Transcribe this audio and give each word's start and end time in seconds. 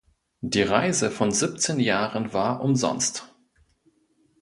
Die 0.41 0.63
Reise 0.63 1.11
von 1.11 1.29
siebzehn 1.29 1.79
Jahren 1.79 2.33
war 2.33 2.61
umsonst. 2.61 3.31